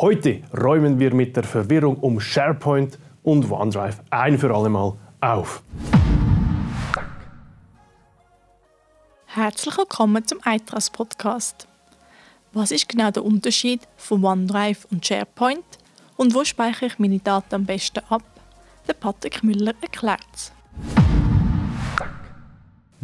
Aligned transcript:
Heute 0.00 0.42
räumen 0.56 1.00
wir 1.00 1.12
mit 1.12 1.34
der 1.34 1.42
Verwirrung 1.42 1.96
um 1.96 2.20
SharePoint 2.20 3.00
und 3.24 3.50
OneDrive 3.50 4.00
ein 4.10 4.38
für 4.38 4.54
alle 4.54 4.68
Mal 4.68 4.92
auf. 5.20 5.60
Herzlich 9.26 9.76
willkommen 9.76 10.24
zum 10.24 10.38
iTrust 10.44 10.92
Podcast. 10.92 11.66
Was 12.52 12.70
ist 12.70 12.88
genau 12.88 13.10
der 13.10 13.24
Unterschied 13.24 13.88
von 13.96 14.24
OneDrive 14.24 14.86
und 14.92 15.04
SharePoint 15.04 15.64
und 16.16 16.32
wo 16.32 16.44
speichere 16.44 16.86
ich 16.86 17.00
meine 17.00 17.18
Daten 17.18 17.56
am 17.56 17.64
besten 17.64 18.04
ab? 18.08 18.22
Der 18.86 18.92
Patrick 18.92 19.42
Müller 19.42 19.74
erklärt 19.80 20.20
es. 20.32 20.52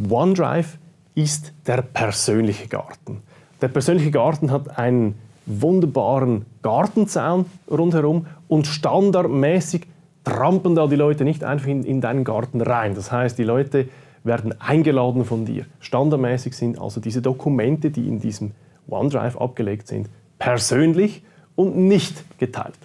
OneDrive 0.08 0.78
ist 1.16 1.52
der 1.66 1.82
persönliche 1.82 2.68
Garten. 2.68 3.24
Der 3.60 3.66
persönliche 3.66 4.12
Garten 4.12 4.52
hat 4.52 4.78
einen 4.78 5.18
wunderbaren 5.46 6.46
Gartenzaun 6.62 7.46
rundherum 7.70 8.26
und 8.48 8.66
standardmäßig 8.66 9.86
trampeln 10.24 10.74
da 10.74 10.86
die 10.86 10.96
Leute 10.96 11.24
nicht 11.24 11.44
einfach 11.44 11.66
in, 11.66 11.84
in 11.84 12.00
deinen 12.00 12.24
Garten 12.24 12.60
rein. 12.60 12.94
Das 12.94 13.12
heißt, 13.12 13.38
die 13.38 13.44
Leute 13.44 13.88
werden 14.24 14.58
eingeladen 14.60 15.24
von 15.24 15.44
dir. 15.44 15.66
Standardmäßig 15.80 16.54
sind 16.54 16.80
also 16.80 17.00
diese 17.00 17.20
Dokumente, 17.20 17.90
die 17.90 18.08
in 18.08 18.20
diesem 18.20 18.52
OneDrive 18.88 19.36
abgelegt 19.36 19.86
sind, 19.88 20.08
persönlich 20.38 21.22
und 21.56 21.76
nicht 21.76 22.38
geteilt. 22.38 22.78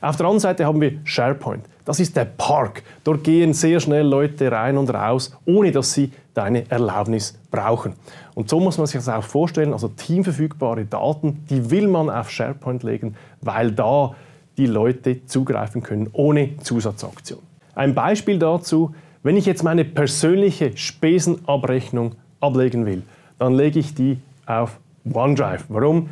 Auf 0.00 0.16
der 0.16 0.26
anderen 0.26 0.40
Seite 0.40 0.66
haben 0.66 0.80
wir 0.80 0.98
SharePoint. 1.04 1.64
Das 1.84 2.00
ist 2.00 2.16
der 2.16 2.24
Park. 2.24 2.82
Dort 3.04 3.24
gehen 3.24 3.52
sehr 3.52 3.78
schnell 3.78 4.06
Leute 4.06 4.50
rein 4.50 4.78
und 4.78 4.92
raus, 4.92 5.36
ohne 5.44 5.70
dass 5.70 5.92
sie 5.92 6.10
deine 6.32 6.70
Erlaubnis 6.70 7.38
brauchen. 7.50 7.92
Und 8.34 8.48
so 8.48 8.58
muss 8.58 8.78
man 8.78 8.86
sich 8.86 8.96
das 8.96 9.08
auch 9.08 9.22
vorstellen. 9.22 9.72
Also 9.72 9.88
teamverfügbare 9.88 10.86
Daten, 10.86 11.44
die 11.50 11.70
will 11.70 11.86
man 11.88 12.08
auf 12.08 12.30
SharePoint 12.30 12.82
legen, 12.82 13.16
weil 13.42 13.70
da 13.70 14.14
die 14.56 14.66
Leute 14.66 15.26
zugreifen 15.26 15.82
können 15.82 16.08
ohne 16.12 16.56
Zusatzaktion. 16.58 17.40
Ein 17.74 17.94
Beispiel 17.94 18.38
dazu, 18.38 18.94
wenn 19.22 19.36
ich 19.36 19.46
jetzt 19.46 19.62
meine 19.62 19.84
persönliche 19.84 20.76
Spesenabrechnung 20.76 22.14
ablegen 22.40 22.86
will, 22.86 23.02
dann 23.38 23.54
lege 23.54 23.80
ich 23.80 23.94
die 23.94 24.18
auf 24.46 24.78
OneDrive. 25.12 25.64
Warum? 25.68 26.08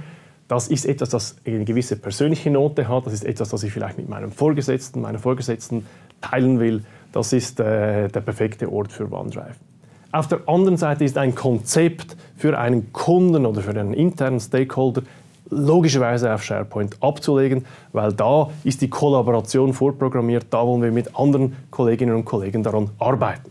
Das 0.49 0.69
ist 0.69 0.85
etwas, 0.85 1.09
das 1.11 1.37
eine 1.47 1.65
gewisse 1.65 1.97
persönliche 1.97 2.51
Note 2.51 2.89
hat. 2.89 3.07
Das 3.07 3.13
ist 3.13 3.25
etwas, 3.25 3.51
das 3.51 3.63
ich 3.63 3.73
vielleicht 3.73 3.97
mit 3.97 4.09
meinem 4.09 4.33
Vorgesetzten, 4.33 5.01
meiner 5.01 5.19
Vorgesetzten 5.19 5.87
teilen 6.21 6.61
will. 6.61 6.85
Das 7.13 7.33
ist 7.33 7.61
äh, 7.61 8.09
der 8.09 8.21
perfekte 8.21 8.71
Ort 8.71 8.93
für 8.93 9.11
OneDrive. 9.11 9.57
Auf 10.13 10.29
der 10.29 10.47
anderen 10.47 10.77
Seite 10.77 11.05
ist 11.05 11.17
ein 11.17 11.35
Konzept 11.35 12.17
für 12.37 12.59
einen 12.59 12.93
Kunden 12.93 13.47
oder 13.47 13.63
für 13.63 13.71
einen 13.71 13.95
internen 13.95 14.41
Stakeholder 14.41 15.03
logischerweise 15.49 16.33
auf 16.33 16.43
SharePoint 16.43 16.97
abzulegen, 17.01 17.65
weil 17.93 18.13
da 18.13 18.51
ist 18.65 18.81
die 18.81 18.89
Kollaboration 18.89 19.73
vorprogrammiert, 19.73 20.47
da 20.51 20.67
wollen 20.67 20.83
wir 20.83 20.93
mit 20.93 21.17
anderen 21.19 21.57
Kolleginnen 21.71 22.15
und 22.15 22.25
Kollegen 22.25 22.63
daran 22.63 22.91
arbeiten. 22.99 23.51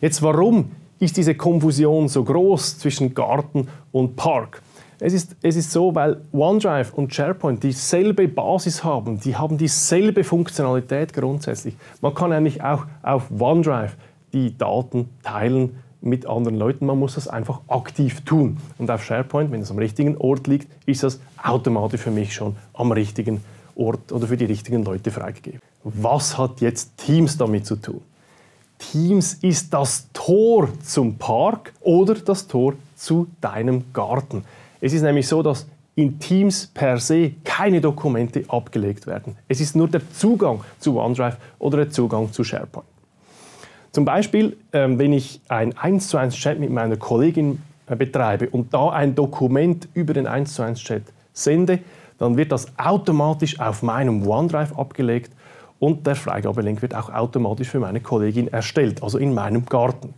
Jetzt 0.00 0.22
warum 0.22 0.72
ist 0.98 1.16
diese 1.16 1.34
Konfusion 1.34 2.08
so 2.08 2.24
groß 2.24 2.78
zwischen 2.78 3.14
Garten 3.14 3.68
und 3.90 4.16
Park? 4.16 4.62
Es 5.04 5.14
ist, 5.14 5.34
es 5.42 5.56
ist 5.56 5.72
so, 5.72 5.92
weil 5.96 6.20
OneDrive 6.32 6.92
und 6.94 7.12
SharePoint 7.12 7.60
dieselbe 7.64 8.28
Basis 8.28 8.84
haben, 8.84 9.18
die 9.18 9.34
haben 9.34 9.58
dieselbe 9.58 10.22
Funktionalität 10.22 11.12
grundsätzlich. 11.12 11.74
Man 12.00 12.14
kann 12.14 12.32
eigentlich 12.32 12.62
auch 12.62 12.86
auf 13.02 13.24
OneDrive 13.36 13.96
die 14.32 14.56
Daten 14.56 15.08
teilen 15.24 15.76
mit 16.02 16.24
anderen 16.26 16.56
Leuten. 16.56 16.86
Man 16.86 17.00
muss 17.00 17.16
das 17.16 17.26
einfach 17.26 17.62
aktiv 17.66 18.20
tun. 18.20 18.58
Und 18.78 18.92
auf 18.92 19.04
SharePoint, 19.04 19.50
wenn 19.50 19.60
es 19.60 19.72
am 19.72 19.78
richtigen 19.78 20.16
Ort 20.18 20.46
liegt, 20.46 20.68
ist 20.86 21.02
das 21.02 21.18
automatisch 21.42 22.02
für 22.02 22.12
mich 22.12 22.32
schon 22.32 22.54
am 22.72 22.92
richtigen 22.92 23.42
Ort 23.74 24.12
oder 24.12 24.28
für 24.28 24.36
die 24.36 24.44
richtigen 24.44 24.84
Leute 24.84 25.10
freigegeben. 25.10 25.58
Was 25.82 26.38
hat 26.38 26.60
jetzt 26.60 26.96
Teams 26.96 27.36
damit 27.36 27.66
zu 27.66 27.74
tun? 27.74 28.02
Teams 28.78 29.34
ist 29.34 29.74
das 29.74 30.06
Tor 30.12 30.68
zum 30.84 31.16
Park 31.16 31.72
oder 31.80 32.14
das 32.14 32.46
Tor 32.46 32.74
zu 32.94 33.26
deinem 33.40 33.92
Garten. 33.92 34.44
Es 34.84 34.92
ist 34.92 35.02
nämlich 35.02 35.28
so, 35.28 35.44
dass 35.44 35.64
in 35.94 36.18
Teams 36.18 36.66
per 36.66 36.98
se 36.98 37.34
keine 37.44 37.80
Dokumente 37.80 38.42
abgelegt 38.48 39.06
werden. 39.06 39.36
Es 39.46 39.60
ist 39.60 39.76
nur 39.76 39.86
der 39.86 40.00
Zugang 40.10 40.64
zu 40.80 40.98
OneDrive 40.98 41.36
oder 41.60 41.76
der 41.78 41.90
Zugang 41.90 42.32
zu 42.32 42.42
SharePoint. 42.42 42.86
Zum 43.92 44.04
Beispiel, 44.04 44.56
ähm, 44.72 44.98
wenn 44.98 45.12
ich 45.12 45.40
ein 45.48 45.78
1 45.78 46.08
zu 46.08 46.16
1 46.16 46.34
Chat 46.34 46.58
mit 46.58 46.70
meiner 46.70 46.96
Kollegin 46.96 47.62
äh, 47.86 47.94
betreibe 47.94 48.50
und 48.50 48.74
da 48.74 48.88
ein 48.88 49.14
Dokument 49.14 49.86
über 49.94 50.14
den 50.14 50.26
1 50.26 50.52
zu 50.52 50.62
1 50.62 50.80
Chat 50.80 51.04
sende, 51.32 51.78
dann 52.18 52.36
wird 52.36 52.50
das 52.50 52.66
automatisch 52.76 53.60
auf 53.60 53.84
meinem 53.84 54.26
OneDrive 54.26 54.76
abgelegt 54.76 55.30
und 55.78 56.08
der 56.08 56.16
Freigabelink 56.16 56.82
wird 56.82 56.96
auch 56.96 57.08
automatisch 57.08 57.68
für 57.68 57.78
meine 57.78 58.00
Kollegin 58.00 58.48
erstellt, 58.48 59.00
also 59.00 59.16
in 59.16 59.32
meinem 59.32 59.64
Garten. 59.66 60.12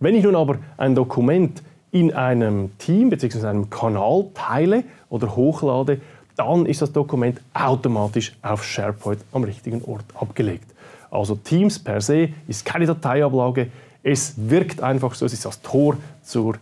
Wenn 0.00 0.16
ich 0.16 0.24
nun 0.24 0.34
aber 0.34 0.56
ein 0.76 0.96
Dokument 0.96 1.62
in 1.90 2.12
einem 2.12 2.76
Team 2.78 3.10
bzw. 3.10 3.46
einem 3.46 3.70
Kanal 3.70 4.26
teile 4.34 4.84
oder 5.08 5.34
hochlade, 5.34 6.00
dann 6.36 6.66
ist 6.66 6.82
das 6.82 6.92
Dokument 6.92 7.40
automatisch 7.52 8.36
auf 8.42 8.64
SharePoint 8.64 9.20
am 9.32 9.44
richtigen 9.44 9.82
Ort 9.84 10.04
abgelegt. 10.14 10.66
Also 11.10 11.34
Teams 11.34 11.78
per 11.78 12.00
se 12.00 12.30
ist 12.46 12.64
keine 12.64 12.86
Dateiablage. 12.86 13.68
Es 14.02 14.34
wirkt 14.36 14.82
einfach 14.82 15.14
so, 15.14 15.26
es 15.26 15.32
ist 15.32 15.44
das 15.44 15.60
Tor 15.62 15.96
zur 16.22 16.56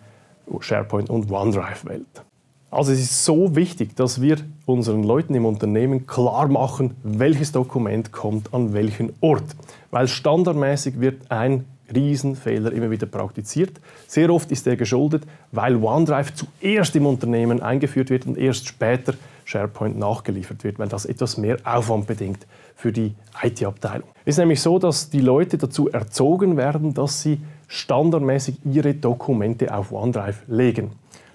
SharePoint 0.61 1.11
und 1.11 1.31
OneDrive-Welt. 1.31 2.23
Also 2.71 2.93
es 2.93 3.01
ist 3.01 3.25
so 3.25 3.55
wichtig, 3.55 3.97
dass 3.97 4.21
wir 4.21 4.39
unseren 4.65 5.03
Leuten 5.03 5.35
im 5.35 5.45
Unternehmen 5.45 6.07
klar 6.07 6.49
machen, 6.49 6.97
welches 7.03 7.53
Dokument 7.53 8.13
kommt 8.13 8.53
an 8.53 8.73
welchen 8.73 9.13
Ort. 9.21 9.45
Weil 9.91 10.09
standardmäßig 10.09 11.01
wird 11.01 11.31
ein 11.31 11.65
Riesenfehler 11.95 12.73
immer 12.73 12.91
wieder 12.91 13.07
praktiziert. 13.07 13.81
Sehr 14.07 14.31
oft 14.31 14.51
ist 14.51 14.67
er 14.67 14.77
geschuldet, 14.77 15.25
weil 15.53 15.77
OneDrive 15.77 16.33
zuerst 16.35 16.97
im 16.97 17.07
Unternehmen 17.07 17.63
eingeführt 17.63 18.11
wird 18.11 18.27
und 18.27 18.39
erst 18.39 18.67
später 18.67 19.15
SharePoint 19.45 19.99
nachgeliefert 19.99 20.65
wird, 20.65 20.79
weil 20.79 20.89
das 20.89 21.07
etwas 21.07 21.37
mehr 21.37 21.59
Aufwand 21.65 22.07
bedingt 22.07 22.47
für 22.75 22.93
die 22.93 23.15
IT-Abteilung. 23.43 24.09
Es 24.25 24.35
ist 24.35 24.39
nämlich 24.39 24.61
so, 24.61 24.79
dass 24.79 25.09
die 25.09 25.21
Leute 25.21 25.57
dazu 25.57 25.89
erzogen 25.89 26.57
werden, 26.57 26.95
dass 26.95 27.23
sie 27.23 27.41
standardmäßig 27.69 28.57
ihre 28.65 28.95
Dokumente 28.95 29.75
auf 29.75 29.93
OneDrive 29.93 30.43
legen. 30.49 30.93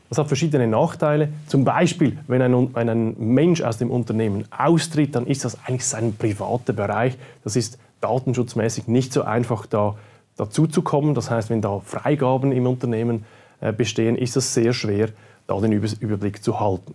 Das 0.09 0.17
hat 0.17 0.27
verschiedene 0.27 0.67
Nachteile. 0.67 1.29
Zum 1.47 1.63
Beispiel, 1.63 2.17
wenn 2.27 2.41
ein, 2.41 2.75
wenn 2.75 2.89
ein 2.89 3.15
Mensch 3.17 3.61
aus 3.61 3.77
dem 3.77 3.89
Unternehmen 3.89 4.43
austritt, 4.51 5.15
dann 5.15 5.25
ist 5.25 5.45
das 5.45 5.57
eigentlich 5.65 5.85
sein 5.85 6.15
privater 6.17 6.73
Bereich. 6.73 7.17
Das 7.45 7.55
ist 7.55 7.79
datenschutzmäßig 8.01 8.87
nicht 8.87 9.13
so 9.13 9.23
einfach 9.23 9.65
da 9.65 9.95
dazuzukommen. 10.37 11.13
Das 11.13 11.29
heißt, 11.29 11.49
wenn 11.49 11.61
da 11.61 11.79
Freigaben 11.79 12.51
im 12.51 12.67
Unternehmen 12.67 13.25
äh, 13.59 13.73
bestehen, 13.73 14.15
ist 14.15 14.37
es 14.37 14.53
sehr 14.53 14.73
schwer, 14.73 15.09
da 15.47 15.59
den 15.59 15.71
Überblick 15.71 16.43
zu 16.43 16.59
halten. 16.59 16.93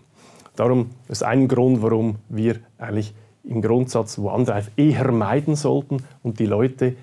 Darum 0.57 0.91
ist 1.09 1.23
ein 1.23 1.49
Grund, 1.49 1.83
warum 1.83 2.17
wir 2.29 2.57
eigentlich 2.79 3.15
im 3.45 3.63
Grundsatz 3.63 4.19
OneDrive 4.19 4.71
eher 4.77 5.13
meiden 5.13 5.55
sollten 5.55 6.03
und 6.23 6.39
die 6.39 6.47
Leute 6.47 6.97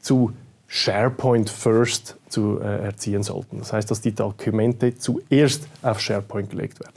zu 0.00 0.32
SharePoint 0.66 1.50
First 1.50 2.16
zu 2.28 2.60
äh, 2.60 2.84
erziehen 2.84 3.22
sollten. 3.22 3.58
Das 3.58 3.72
heißt, 3.72 3.90
dass 3.90 4.00
die 4.00 4.14
Dokumente 4.14 4.96
zuerst 4.96 5.66
auf 5.82 6.00
SharePoint 6.00 6.50
gelegt 6.50 6.80
werden. 6.80 6.94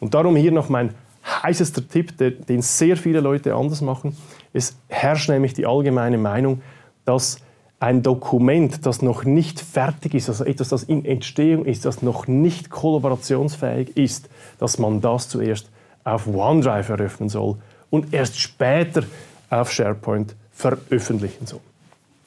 Und 0.00 0.14
darum 0.14 0.34
hier 0.34 0.50
noch 0.50 0.68
mein 0.68 0.92
heißester 1.24 1.88
Tipp, 1.88 2.18
den 2.18 2.62
sehr 2.62 2.96
viele 2.96 3.20
Leute 3.20 3.54
anders 3.54 3.80
machen. 3.80 4.16
Es 4.52 4.76
herrscht 4.88 5.28
nämlich 5.28 5.54
die 5.54 5.66
allgemeine 5.66 6.18
Meinung, 6.18 6.60
dass 7.04 7.38
ein 7.82 8.04
Dokument, 8.04 8.86
das 8.86 9.02
noch 9.02 9.24
nicht 9.24 9.58
fertig 9.58 10.14
ist, 10.14 10.28
also 10.28 10.44
etwas, 10.44 10.68
das 10.68 10.84
in 10.84 11.04
Entstehung 11.04 11.64
ist, 11.64 11.84
das 11.84 12.00
noch 12.00 12.28
nicht 12.28 12.70
kollaborationsfähig 12.70 13.96
ist, 13.96 14.28
dass 14.60 14.78
man 14.78 15.00
das 15.00 15.28
zuerst 15.28 15.68
auf 16.04 16.28
OneDrive 16.28 16.90
eröffnen 16.90 17.28
soll 17.28 17.56
und 17.90 18.14
erst 18.14 18.38
später 18.38 19.02
auf 19.50 19.72
SharePoint 19.72 20.36
veröffentlichen 20.52 21.44
soll. 21.48 21.58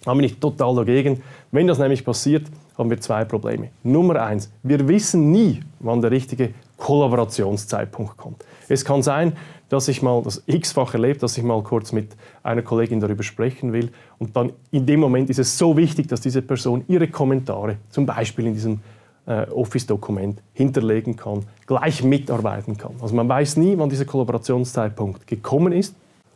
Da 0.04 0.14
bin 0.14 0.26
ich 0.26 0.38
total 0.40 0.76
dagegen. 0.76 1.24
Wenn 1.52 1.68
das 1.68 1.80
nämlich 1.80 2.04
passiert, 2.04 2.48
haben 2.78 2.90
wir 2.90 3.00
zwei 3.00 3.24
Probleme. 3.24 3.70
Nummer 3.82 4.22
eins, 4.22 4.52
wir 4.62 4.86
wissen 4.90 5.32
nie, 5.32 5.62
wann 5.80 6.02
der 6.02 6.12
richtige 6.12 6.54
Kollaborationszeitpunkt 6.76 8.18
kommt. 8.18 8.44
Es 8.68 8.84
kann 8.84 9.02
sein, 9.02 9.38
dass 9.70 9.88
ich 9.88 10.02
mal 10.02 10.22
das 10.24 10.44
x-fach 10.46 10.94
erlebt, 10.94 11.24
dass 11.24 11.38
ich 11.38 11.44
mal 11.44 11.62
kurz 11.64 11.92
mit 11.92 12.16
einer 12.44 12.62
Kollegin 12.62 13.00
darüber 13.00 13.24
sprechen 13.24 13.74
will 13.74 13.90
und 14.20 14.36
dann 14.36 14.52
in 14.72 14.86
dem 14.86 15.00
Moment 15.00 15.30
ist 15.30 15.40
es 15.40 15.58
so 15.58 15.76
wichtig, 15.76 16.08
dass 16.08 16.22
diese 16.22 16.42
Person 16.42 16.84
ihre 16.88 17.08
Kommentare 17.08 17.78
zum 17.90 18.06
Beispiel 18.06 18.48
in 18.48 18.54
diesem 18.54 18.80
äh, 19.26 19.48
Office-Dokument 19.50 20.42
hinterlegen 20.54 21.16
kann, 21.16 21.46
gleich 21.66 22.04
mitarbeiten 22.04 22.78
kann. 22.78 22.94
Also 23.02 23.16
man 23.16 23.28
weiß 23.28 23.58
nie, 23.58 23.78
wann 23.78 23.90
dieser 23.90 24.06
Kollaborationszeitpunkt 24.06 25.26
gekommen 25.26 25.74
ist. 25.74 25.96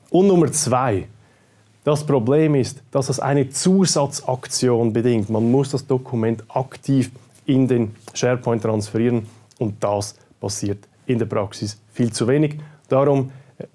Und 0.10 0.28
Nummer 0.28 0.52
zwei, 0.52 1.08
das 1.84 2.04
Problem 2.04 2.56
ist, 2.56 2.82
dass 2.92 3.10
es 3.10 3.20
eine 3.20 3.50
Zusatzaktion 3.50 4.92
bedingt. 4.92 5.30
Man 5.30 5.52
muss 5.52 5.72
das 5.72 5.86
Dokument 5.86 6.44
aktiv 6.50 7.12
in 7.46 7.68
den 7.68 7.96
SharePoint 8.14 8.64
transferieren 8.64 9.28
und 9.60 9.84
das 9.84 10.16
passiert 10.40 10.80
in 11.06 11.20
der 11.20 11.25
Praxis 11.25 11.80
viel 11.92 12.12
zu 12.12 12.28
wenig. 12.28 12.60
Darum 12.89 13.31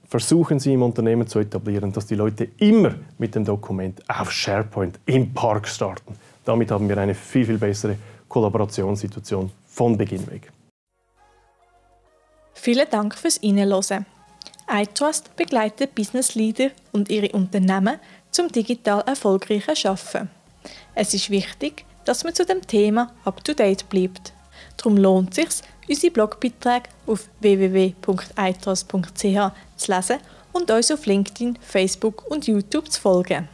versuchen 0.08 0.58
Sie 0.58 0.72
im 0.72 0.82
Unternehmen 0.82 1.26
zu 1.26 1.38
etablieren, 1.38 1.92
dass 1.92 2.06
die 2.06 2.14
Leute 2.14 2.48
immer 2.58 2.94
mit 3.18 3.34
dem 3.34 3.44
Dokument 3.44 4.02
auf 4.08 4.30
SharePoint 4.30 4.98
im 5.06 5.32
Park 5.32 5.68
starten. 5.68 6.16
Damit 6.44 6.70
haben 6.70 6.88
wir 6.88 6.98
eine 6.98 7.14
viel, 7.14 7.46
viel 7.46 7.58
bessere 7.58 7.96
Kollaborationssituation 8.28 9.50
von 9.66 9.96
Beginn 9.96 10.26
weg. 10.30 10.52
Vielen 12.54 12.88
Dank 12.90 13.14
fürs 13.14 13.40
Reinhören. 13.42 14.06
iTrust 14.68 15.36
begleitet 15.36 15.94
Business 15.94 16.34
Leader 16.34 16.70
und 16.92 17.10
ihre 17.10 17.28
Unternehmen 17.32 17.98
zum 18.30 18.48
digital 18.48 19.02
erfolgreichen 19.06 19.74
Arbeiten. 19.86 20.30
Es 20.94 21.12
ist 21.12 21.30
wichtig, 21.30 21.84
dass 22.04 22.24
man 22.24 22.34
zu 22.34 22.44
dem 22.44 22.66
Thema 22.66 23.12
up-to-date 23.24 23.88
bleibt. 23.88 24.32
Darum 24.76 24.96
lohnt 24.96 25.36
es 25.36 25.58
sich, 25.58 25.68
unsere 25.88 26.12
Blogbeiträge 26.12 26.88
auf 27.06 27.28
www.eitras.ch 27.40 28.88
zu 29.76 29.92
lesen 29.92 30.18
und 30.52 30.70
uns 30.70 30.90
auf 30.90 31.06
LinkedIn, 31.06 31.58
Facebook 31.60 32.30
und 32.30 32.46
YouTube 32.46 32.90
zu 32.90 33.00
folgen. 33.00 33.48